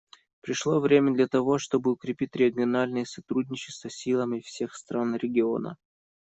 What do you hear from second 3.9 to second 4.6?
силами